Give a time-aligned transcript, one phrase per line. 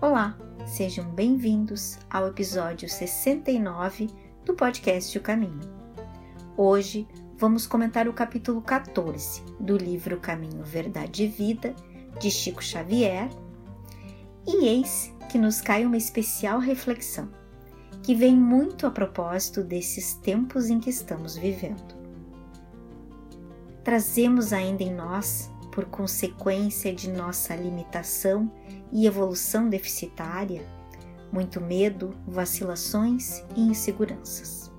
[0.00, 4.08] Olá, sejam bem-vindos ao episódio 69
[4.44, 5.58] do podcast O Caminho.
[6.56, 7.04] Hoje
[7.36, 11.74] vamos comentar o capítulo 14 do livro Caminho, Verdade e Vida
[12.20, 13.28] de Chico Xavier.
[14.46, 17.28] E eis que nos cai uma especial reflexão,
[18.00, 21.98] que vem muito a propósito desses tempos em que estamos vivendo.
[23.82, 28.50] Trazemos ainda em nós, por consequência de nossa limitação
[28.90, 30.66] e evolução deficitária,
[31.30, 34.72] muito medo, vacilações e inseguranças.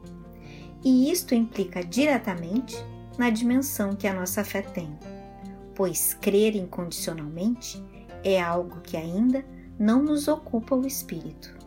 [0.84, 2.76] E isto implica diretamente
[3.18, 4.90] na dimensão que a nossa fé tem,
[5.74, 7.82] pois crer incondicionalmente
[8.22, 9.46] é algo que ainda
[9.80, 11.58] não nos ocupa o espírito.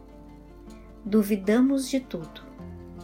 [1.07, 2.43] Duvidamos de tudo,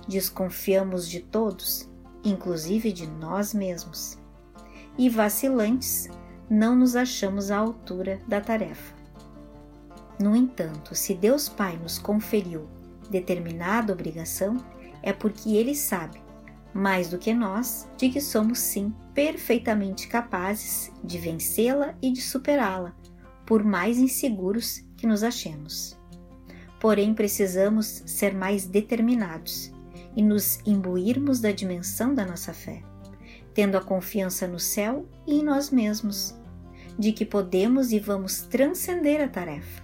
[0.06, 1.88] desconfiamos de todos,
[2.22, 4.19] inclusive de nós mesmos,
[4.98, 6.09] e vacilantes
[6.51, 8.95] não nos achamos à altura da tarefa.
[10.19, 12.69] No entanto, se Deus Pai nos conferiu
[13.09, 14.56] determinada obrigação,
[15.03, 16.20] é porque Ele sabe,
[16.75, 22.94] mais do que nós, de que somos sim perfeitamente capazes de vencê-la e de superá-la,
[23.47, 25.97] por mais inseguros que nos achemos.
[26.81, 29.72] Porém, precisamos ser mais determinados
[30.17, 32.83] e nos imbuirmos da dimensão da nossa fé,
[33.59, 36.33] tendo a confiança no céu e em nós mesmos,
[36.97, 39.83] de que podemos e vamos transcender a tarefa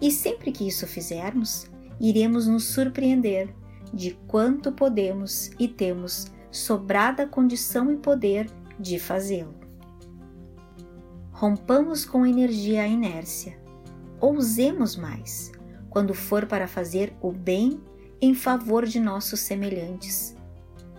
[0.00, 1.68] e sempre que isso fizermos,
[2.00, 3.52] iremos nos surpreender
[3.92, 9.56] de quanto podemos e temos sobrada condição e poder de fazê-lo.
[11.32, 13.58] Rompamos com energia a inércia.
[14.20, 15.50] Ousemos mais
[15.90, 17.80] quando for para fazer o bem
[18.20, 20.36] em favor de nossos semelhantes.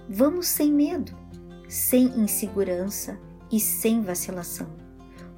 [0.09, 1.26] Vamos sem medo,
[1.67, 3.19] sem insegurança
[3.51, 4.67] e sem vacilação,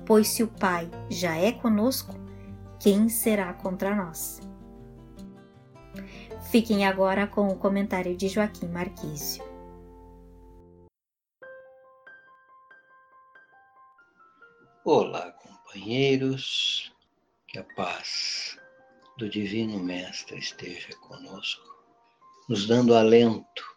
[0.06, 2.14] pois se o Pai já é conosco,
[2.80, 4.40] quem será contra nós?
[6.52, 9.44] Fiquem agora com o comentário de Joaquim Marquísio.
[14.84, 16.92] Olá, companheiros,
[17.48, 18.58] que a paz
[19.18, 21.64] do Divino Mestre esteja conosco,
[22.48, 23.69] nos dando alento.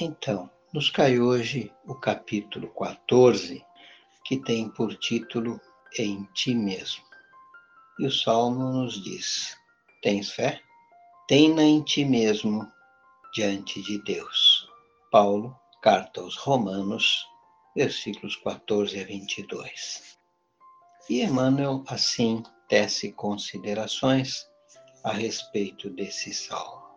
[0.00, 3.64] Então, nos cai hoje o capítulo 14,
[4.24, 5.60] que tem por título
[5.96, 7.04] em ti mesmo.
[8.00, 9.56] E o Salmo nos diz:
[10.02, 10.60] Tens fé?
[11.28, 12.68] Tem-na em ti mesmo
[13.32, 14.68] diante de Deus.
[15.12, 17.24] Paulo, carta aos Romanos,
[17.76, 20.18] versículos 14 a 22.
[21.08, 24.44] E Emmanuel, assim, tece considerações
[25.04, 26.93] a respeito desse salmo.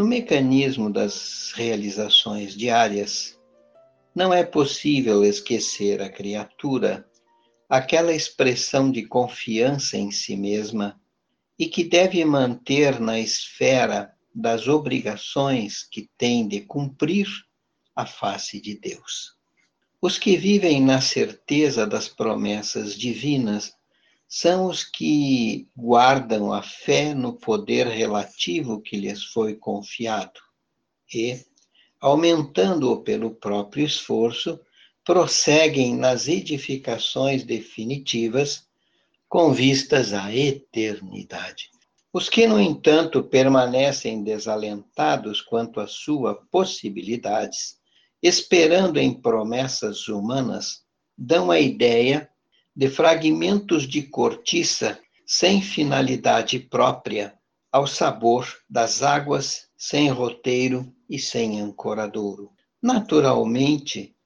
[0.00, 3.38] No mecanismo das realizações diárias,
[4.14, 7.06] não é possível esquecer a criatura
[7.68, 10.98] aquela expressão de confiança em si mesma
[11.58, 17.28] e que deve manter na esfera das obrigações que tem de cumprir
[17.94, 19.36] a face de Deus.
[20.00, 23.70] Os que vivem na certeza das promessas divinas
[24.32, 30.38] são os que guardam a fé no poder relativo que lhes foi confiado
[31.12, 31.44] e,
[32.00, 34.60] aumentando-o pelo próprio esforço,
[35.04, 38.68] prosseguem nas edificações definitivas
[39.28, 41.68] com vistas à eternidade.
[42.12, 47.80] Os que, no entanto, permanecem desalentados quanto às suas possibilidades,
[48.22, 50.84] esperando em promessas humanas,
[51.18, 52.29] dão a ideia
[52.80, 57.34] de fragmentos de cortiça sem finalidade própria,
[57.70, 62.50] ao sabor das águas sem roteiro e sem ancoradouro.
[62.82, 64.16] Naturalmente,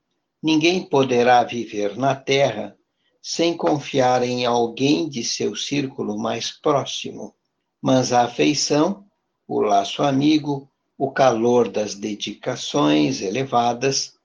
[0.44, 2.76] Ninguém poderá viver na Terra
[3.22, 7.34] sem confiar em alguém de seu círculo mais próximo,
[7.80, 9.06] mas a afeição,
[9.48, 14.18] o laço amigo, o calor das dedicações elevadas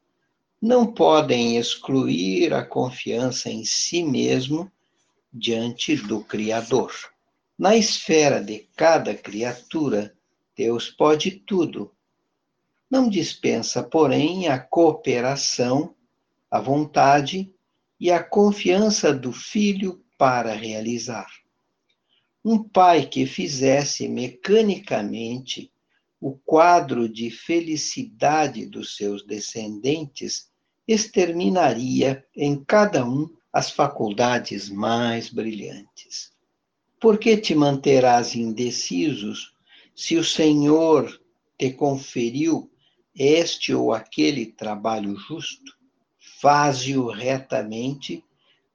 [0.61, 4.71] não podem excluir a confiança em si mesmo
[5.31, 6.91] diante do Criador.
[7.57, 10.15] Na esfera de cada criatura,
[10.55, 11.91] Deus pode tudo.
[12.89, 15.95] Não dispensa, porém, a cooperação
[16.49, 17.53] a vontade
[17.99, 21.27] e a confiança do filho para realizar.
[22.43, 25.71] Um pai que fizesse mecanicamente
[26.19, 30.48] o quadro de felicidade dos seus descendentes
[30.91, 36.31] exterminaria em cada um as faculdades mais brilhantes.
[36.99, 39.53] Por que te manterás indecisos
[39.95, 41.19] se o Senhor
[41.57, 42.69] te conferiu
[43.15, 45.79] este ou aquele trabalho justo?
[46.39, 48.23] faze-o retamente,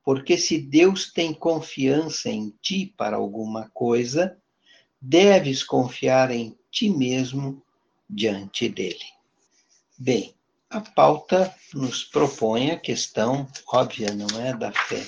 [0.04, 4.36] porque se Deus tem confiança em ti para alguma coisa,
[5.00, 7.62] deves confiar em ti mesmo
[8.08, 9.04] diante dele.
[9.96, 10.34] Bem,
[10.74, 15.06] a pauta nos propõe a questão óbvia, não é, da fé.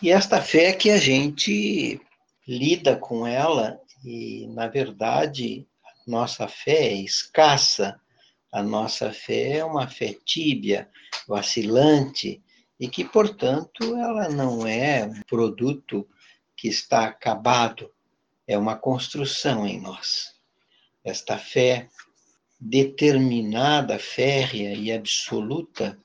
[0.00, 2.00] E esta fé que a gente
[2.46, 5.66] lida com ela e, na verdade,
[6.06, 8.00] nossa fé é escassa,
[8.52, 10.88] a nossa fé é uma fé tíbia,
[11.26, 12.40] vacilante,
[12.78, 16.08] e que, portanto, ela não é um produto
[16.56, 17.90] que está acabado,
[18.46, 20.36] é uma construção em nós.
[21.02, 21.88] Esta fé
[22.58, 25.98] determinada, férrea e absoluta,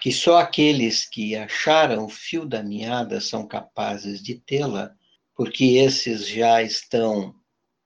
[0.00, 4.94] que só aqueles que acharam o fio da meada são capazes de tê-la,
[5.34, 7.34] porque esses já estão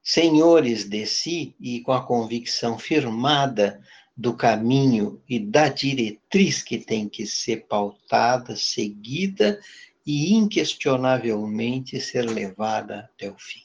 [0.02, 3.80] senhores de si e com a convicção firmada
[4.16, 9.60] do caminho e da diretriz que tem que ser pautada, seguida
[10.04, 13.62] e inquestionavelmente ser levada até o fim.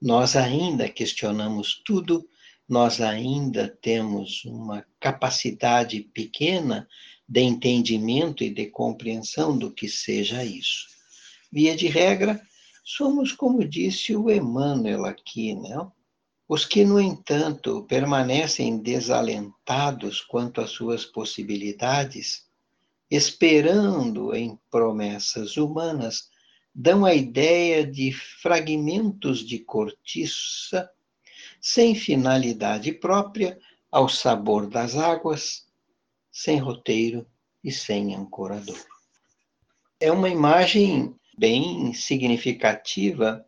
[0.00, 2.26] Nós ainda questionamos tudo
[2.72, 6.88] nós ainda temos uma capacidade pequena
[7.28, 10.86] de entendimento e de compreensão do que seja isso.
[11.52, 12.40] Via de regra,
[12.82, 15.86] somos, como disse o Emmanuel aqui, né?
[16.48, 22.46] Os que, no entanto, permanecem desalentados quanto às suas possibilidades,
[23.10, 26.30] esperando em promessas humanas,
[26.74, 30.88] dão a ideia de fragmentos de cortiça
[31.62, 33.56] sem finalidade própria,
[33.88, 35.68] ao sabor das águas,
[36.32, 37.24] sem roteiro
[37.62, 38.84] e sem ancorador.
[40.00, 43.46] É uma imagem bem significativa,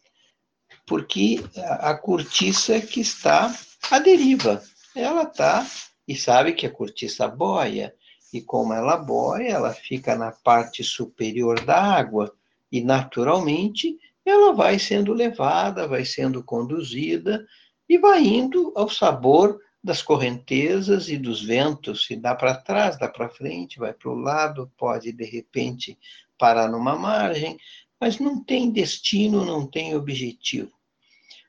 [0.86, 1.42] porque
[1.80, 3.52] a cortiça que está
[3.90, 4.62] à deriva,
[4.94, 5.66] ela está
[6.06, 7.92] e sabe que a cortiça boia,
[8.32, 12.32] e como ela boia, ela fica na parte superior da água,
[12.70, 17.44] e naturalmente ela vai sendo levada, vai sendo conduzida
[17.88, 23.08] e vai indo ao sabor das correntezas e dos ventos, se dá para trás, dá
[23.08, 25.98] para frente, vai para o lado, pode de repente
[26.38, 27.58] parar numa margem,
[28.00, 30.72] mas não tem destino, não tem objetivo.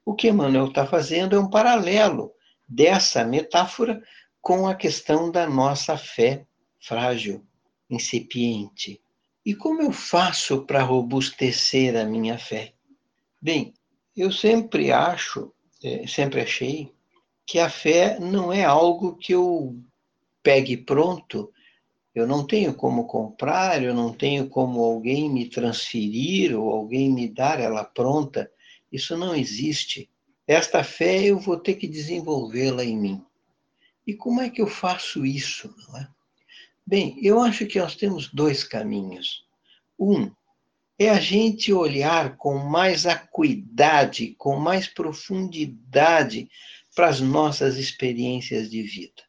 [0.05, 2.33] O que Emmanuel está fazendo é um paralelo
[2.67, 4.03] dessa metáfora
[4.41, 6.45] com a questão da nossa fé
[6.79, 7.43] frágil,
[7.89, 9.01] incipiente.
[9.45, 12.73] E como eu faço para robustecer a minha fé?
[13.41, 13.73] Bem,
[14.15, 15.51] eu sempre acho
[16.07, 16.91] sempre achei
[17.45, 19.77] que a fé não é algo que eu
[20.41, 21.51] pegue pronto,
[22.13, 27.27] eu não tenho como comprar, eu não tenho como alguém me transferir ou alguém me
[27.27, 28.49] dar ela pronta.
[28.89, 30.09] Isso não existe.
[30.47, 33.25] Esta fé eu vou ter que desenvolvê-la em mim.
[34.07, 35.73] E como é que eu faço isso?
[35.97, 36.07] É?
[36.87, 39.43] Bem, eu acho que nós temos dois caminhos.
[39.99, 40.31] Um
[40.97, 46.49] é a gente olhar com mais acuidade, com mais profundidade
[46.95, 49.23] para as nossas experiências de vida.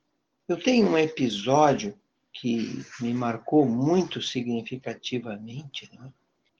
[0.48, 1.98] Eu tenho um episódio
[2.32, 6.12] que me marcou muito significativamente, né?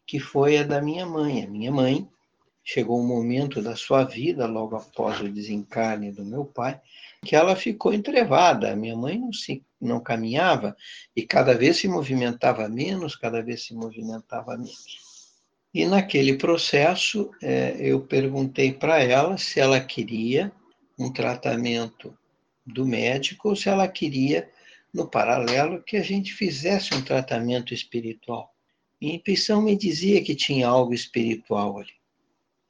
[0.05, 1.45] que foi a da minha mãe.
[1.45, 2.09] A minha mãe
[2.65, 6.81] chegou um momento da sua vida, logo após o desencarne do meu pai,
[7.25, 8.73] que ela ficou entrevada.
[8.73, 10.77] A minha mãe não, se, não caminhava
[11.15, 15.06] e cada vez se movimentava menos, cada vez se movimentava menos.
[15.77, 20.51] E naquele processo, é, eu perguntei para ela se ela queria
[20.99, 22.17] um tratamento
[22.65, 24.51] do médico ou se ela queria,
[24.91, 28.51] no paralelo, que a gente fizesse um tratamento espiritual.
[28.99, 31.93] Minha intuição me dizia que tinha algo espiritual ali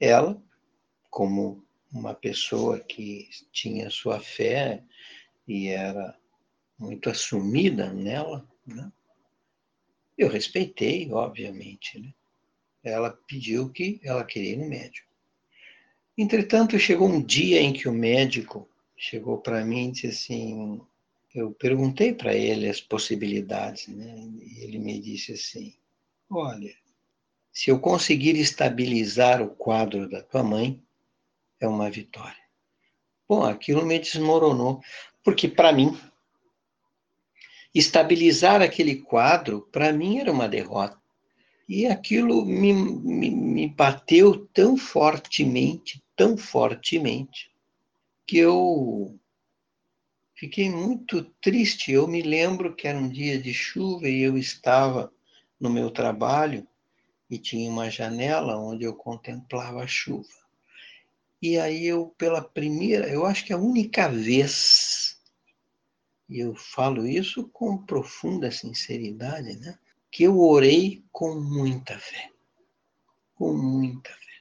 [0.01, 0.43] ela,
[1.09, 4.83] como uma pessoa que tinha sua fé
[5.47, 6.19] e era
[6.77, 8.91] muito assumida nela, né?
[10.19, 12.01] eu respeitei, obviamente.
[12.01, 12.13] Né?
[12.89, 15.07] Ela pediu que ela queria ir no médico.
[16.17, 20.81] Entretanto, chegou um dia em que o médico chegou para mim e disse assim:
[21.35, 24.27] eu perguntei para ele as possibilidades, né?
[24.41, 25.75] E ele me disse assim:
[26.31, 26.75] olha,
[27.53, 30.83] se eu conseguir estabilizar o quadro da tua mãe,
[31.61, 32.37] é uma vitória.
[33.29, 34.81] Bom, aquilo me desmoronou,
[35.23, 35.99] porque para mim,
[37.75, 40.99] estabilizar aquele quadro, para mim era uma derrota.
[41.69, 47.51] E aquilo me, me, me bateu tão fortemente, tão fortemente,
[48.27, 49.19] que eu
[50.35, 51.91] fiquei muito triste.
[51.91, 55.13] Eu me lembro que era um dia de chuva e eu estava
[55.59, 56.67] no meu trabalho
[57.29, 60.29] e tinha uma janela onde eu contemplava a chuva.
[61.43, 65.21] E aí eu, pela primeira, eu acho que a única vez,
[66.29, 69.79] e eu falo isso com profunda sinceridade, né?
[70.17, 72.31] Que eu orei com muita fé.
[73.35, 74.41] Com muita fé.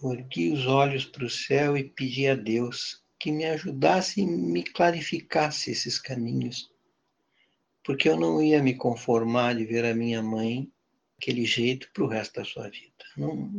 [0.00, 4.26] Eu ergui os olhos para o céu e pedi a Deus que me ajudasse e
[4.26, 6.70] me clarificasse esses caminhos.
[7.82, 10.70] Porque eu não ia me conformar de ver a minha mãe
[11.18, 13.04] daquele jeito para o resto da sua vida.
[13.16, 13.50] Não,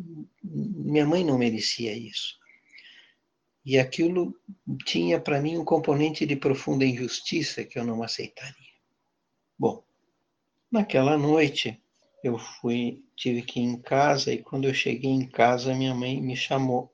[0.42, 2.40] minha mãe não merecia isso.
[3.66, 4.34] E aquilo
[4.86, 8.72] tinha para mim um componente de profunda injustiça que eu não aceitaria.
[9.60, 9.84] Bom,
[10.72, 11.80] naquela noite
[12.24, 16.22] eu fui, tive que ir em casa e quando eu cheguei em casa minha mãe
[16.22, 16.94] me chamou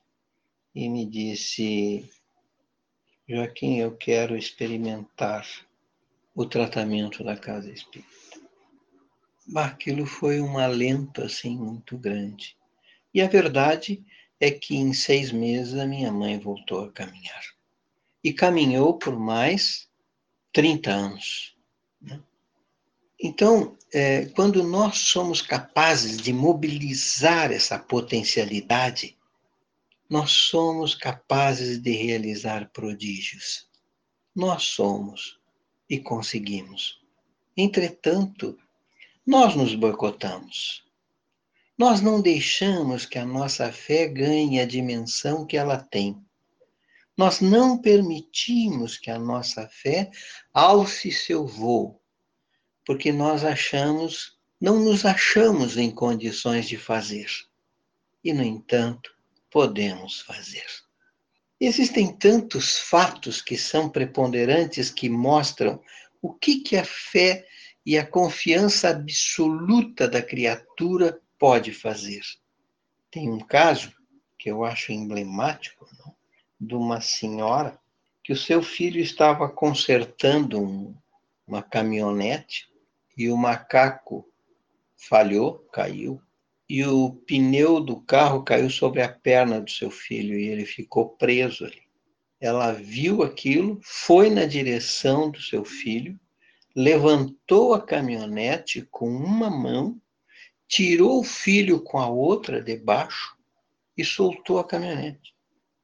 [0.73, 2.09] e me disse:
[3.27, 5.45] Joaquim, eu quero experimentar
[6.33, 8.15] o tratamento da casa espírita.
[9.55, 12.55] Aquilo foi um alento assim muito grande.
[13.13, 14.05] E a verdade
[14.39, 17.43] é que em seis meses a minha mãe voltou a caminhar.
[18.23, 19.89] E caminhou por mais
[20.53, 21.56] 30 anos.
[23.19, 29.17] Então, é, quando nós somos capazes de mobilizar essa potencialidade,
[30.09, 33.67] nós somos capazes de realizar prodígios.
[34.35, 35.39] Nós somos
[35.89, 37.01] e conseguimos.
[37.55, 38.57] Entretanto,
[39.25, 40.85] nós nos boicotamos.
[41.77, 46.17] Nós não deixamos que a nossa fé ganhe a dimensão que ela tem.
[47.17, 50.11] Nós não permitimos que a nossa fé
[50.53, 51.99] alce seu voo,
[52.87, 57.29] porque nós achamos, não nos achamos em condições de fazer.
[58.23, 59.13] E, no entanto,
[59.51, 60.65] podemos fazer.
[61.59, 65.83] Existem tantos fatos que são preponderantes que mostram
[66.21, 67.45] o que, que a fé
[67.85, 72.21] e a confiança absoluta da criatura pode fazer.
[73.11, 73.91] Tem um caso
[74.39, 76.15] que eu acho emblemático, não?
[76.59, 77.77] de uma senhora
[78.23, 80.95] que o seu filho estava consertando um,
[81.45, 82.67] uma caminhonete
[83.17, 84.27] e o macaco
[84.95, 86.21] falhou, caiu,
[86.69, 91.09] e o pneu do carro caiu sobre a perna do seu filho e ele ficou
[91.09, 91.81] preso ali.
[92.39, 96.19] Ela viu aquilo, foi na direção do seu filho,
[96.75, 99.99] levantou a caminhonete com uma mão
[100.67, 103.35] tirou o filho com a outra debaixo
[103.95, 105.33] e soltou a caminhonete.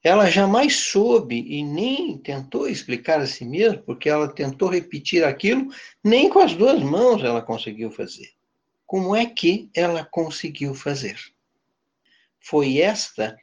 [0.03, 5.73] Ela jamais soube e nem tentou explicar a si mesma, porque ela tentou repetir aquilo,
[6.03, 8.29] nem com as duas mãos ela conseguiu fazer.
[8.85, 11.17] Como é que ela conseguiu fazer?
[12.39, 13.37] Foi esta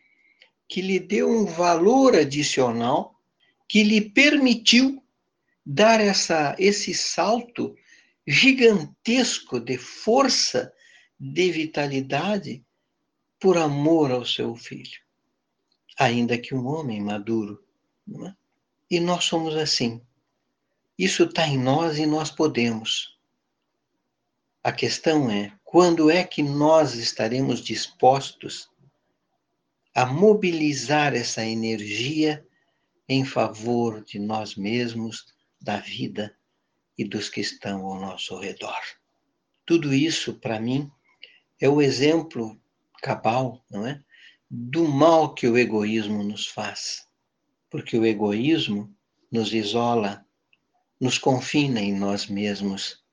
[0.69, 3.19] que lhe deu um valor adicional
[3.67, 5.03] que lhe permitiu
[5.65, 7.75] dar essa, esse salto
[8.27, 10.73] gigantesco de força
[11.19, 12.65] de vitalidade
[13.39, 15.01] por amor ao seu filho,
[16.01, 17.63] ainda que um homem maduro.
[18.27, 18.35] É?
[18.91, 20.01] E nós somos assim.
[20.99, 23.19] Isso está em nós e nós podemos.
[24.65, 28.71] A questão é quando é que nós estaremos dispostos
[29.95, 32.47] a mobilizar essa energia
[33.07, 35.27] em favor de nós mesmos,
[35.61, 36.35] da vida
[36.97, 38.81] e dos que estão ao nosso redor.
[39.67, 40.91] Tudo isso, para mim,
[41.61, 42.59] é o exemplo
[43.03, 44.03] cabal, não é?
[44.51, 47.07] Do mal que o egoísmo nos faz.
[47.71, 48.93] Porque o egoísmo
[49.31, 50.27] nos isola,
[51.01, 53.05] nos confina em nós mesmos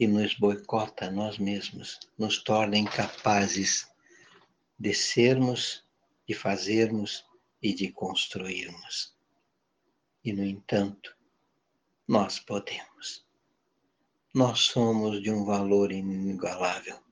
[0.00, 3.86] e nos boicota a nós mesmos, nos torna incapazes
[4.78, 5.84] de sermos,
[6.26, 7.24] de fazermos
[7.62, 9.14] e de construirmos.
[10.24, 11.14] E, no entanto,
[12.08, 13.24] nós podemos.
[14.34, 17.06] Nós somos de um valor inigualável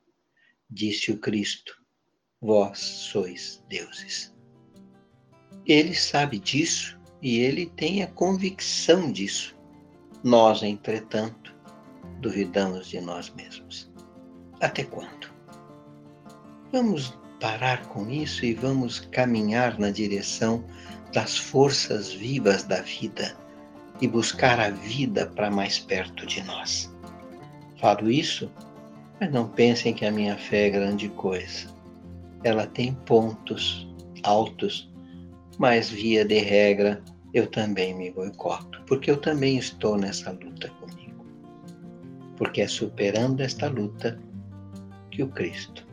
[0.74, 1.80] disse o Cristo:
[2.44, 4.30] Vós sois deuses.
[5.64, 9.56] Ele sabe disso e ele tem a convicção disso.
[10.22, 11.56] Nós, entretanto,
[12.20, 13.90] duvidamos de nós mesmos.
[14.60, 15.32] Até quando?
[16.70, 20.62] Vamos parar com isso e vamos caminhar na direção
[21.14, 23.34] das forças vivas da vida
[24.02, 26.94] e buscar a vida para mais perto de nós.
[27.80, 28.52] Falo isso
[29.18, 31.73] mas não pensem que a minha fé é grande coisa.
[32.44, 33.88] Ela tem pontos
[34.22, 34.90] altos,
[35.58, 41.26] mas via de regra eu também me boicoto, porque eu também estou nessa luta comigo.
[42.36, 44.20] Porque é superando esta luta
[45.10, 45.84] que o Cristo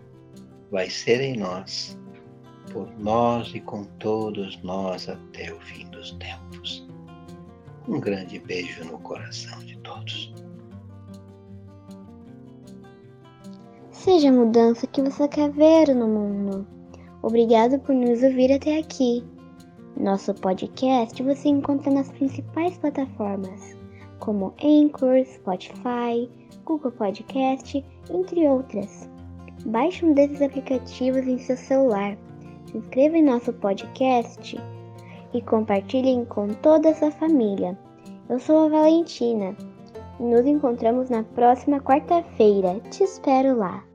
[0.69, 1.97] vai ser em nós,
[2.71, 6.87] por nós e com todos nós até o fim dos tempos.
[7.87, 10.30] Um grande beijo no coração de todos.
[14.03, 16.65] Seja a mudança que você quer ver no mundo.
[17.21, 19.23] Obrigado por nos ouvir até aqui.
[19.95, 23.77] Nosso podcast você encontra nas principais plataformas.
[24.17, 26.27] como Anchor, Spotify,
[26.65, 29.07] Google Podcast, entre outras.
[29.67, 32.17] Baixe um desses aplicativos em seu celular,
[32.65, 34.59] se inscreva em nosso podcast
[35.31, 37.77] e compartilhem com toda a sua família.
[38.27, 39.55] Eu sou a Valentina
[40.19, 42.79] e nos encontramos na próxima quarta-feira.
[42.89, 43.90] Te espero lá!